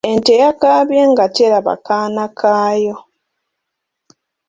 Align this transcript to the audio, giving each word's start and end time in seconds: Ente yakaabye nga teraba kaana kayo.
Ente 0.09 0.33
yakaabye 0.43 1.01
nga 1.11 1.25
teraba 1.37 1.73
kaana 1.85 2.25
kayo. 2.39 2.95